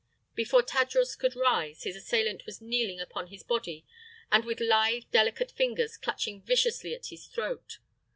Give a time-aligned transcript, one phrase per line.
[0.33, 3.85] Before Tadros could rise, his assailant was kneeling upon his body
[4.31, 7.77] and with lithe, delicate fingers clutching viciously at his throat.